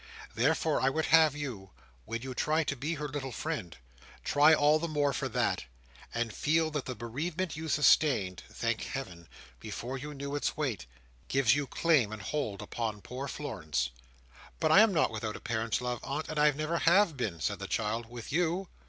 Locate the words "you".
1.35-1.69, 2.23-2.33, 7.55-7.67, 9.99-10.15, 11.53-11.67, 18.31-18.69